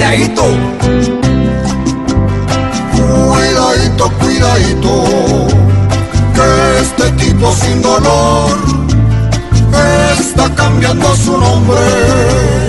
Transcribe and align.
Cuidadito. 0.00 0.44
Cuidadito, 2.96 4.10
cuidadito. 4.18 5.04
Que 6.34 6.80
este 6.80 7.10
tipo 7.22 7.52
sin 7.52 7.82
dolor 7.82 8.58
está 10.18 10.48
cambiando 10.54 11.14
su 11.16 11.36
nombre. 11.36 12.59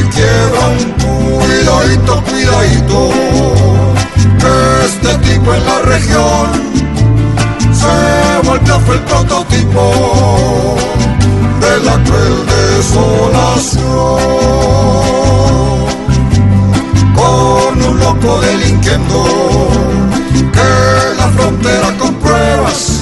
Un 0.00 1.38
cuidadito, 1.38 2.22
cuidadito, 2.24 3.10
este 4.84 5.14
tipo 5.18 5.54
en 5.54 5.66
la 5.66 5.78
región 5.82 6.46
se 7.72 8.48
vuelve 8.48 8.72
a 8.72 8.76
el 8.76 9.00
prototipo 9.00 10.76
de 11.60 11.80
la 11.84 12.04
cruel 12.04 12.46
desolación. 12.46 13.84
Con 17.14 17.82
un 17.82 17.98
loco 17.98 18.40
delinquiendo 18.40 19.24
que 20.52 21.16
la 21.18 21.28
frontera 21.36 21.96
con 21.98 22.14
pruebas 22.14 23.00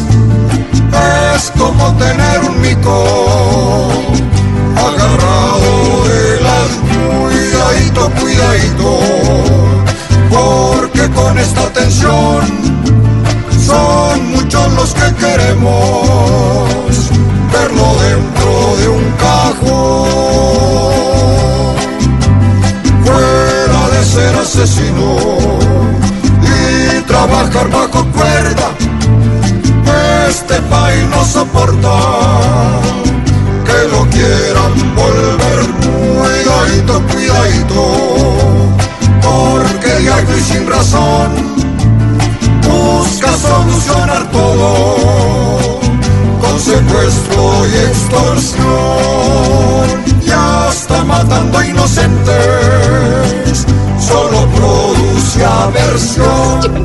es 1.37 1.53
como 1.59 1.97
tener 1.97 2.41
un 2.41 2.61
mico 2.61 3.62
son 13.67 14.31
muchos 14.31 14.73
los 14.73 14.95
que 14.95 15.15
queremos 15.15 17.11
verlo 17.53 17.89
dentro 18.09 18.77
de 18.79 18.89
un 18.89 19.05
cajón 19.25 20.13
fuera 23.05 23.81
de 23.95 24.05
ser 24.05 24.35
asesino 24.37 25.17
y 26.43 27.01
trabajar 27.03 27.69
bajo 27.71 28.05
cuerda. 28.13 28.69
Este 30.29 30.61
país 30.63 31.05
no 31.11 31.25
soporta 31.25 31.97
que 33.67 33.89
lo 33.93 34.09
quieran 34.11 34.73
volver 34.97 35.73
cuidadito, 36.21 37.03
cuidadito, 37.13 37.83
porque 39.23 39.89
de 40.05 40.39
y 40.39 40.41
sin 40.41 40.67
razón 40.67 41.52
solucionar 43.37 44.31
todo 44.31 45.81
con 46.41 46.61
secuestro 46.61 47.67
y 47.67 47.77
extorsión. 47.89 48.63
Ya 50.25 50.69
está 50.71 51.05
matando 51.05 51.63
inocentes 51.63 53.67
solo 53.99 54.47
produce 54.57 55.45
aversión 55.45 56.83